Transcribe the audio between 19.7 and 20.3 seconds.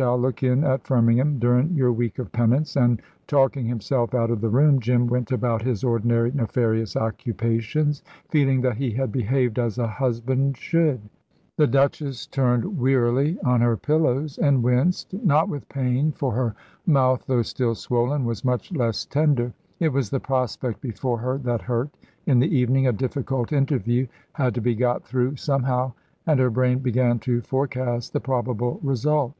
It was the